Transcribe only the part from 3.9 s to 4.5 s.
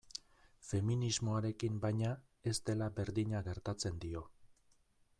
dio.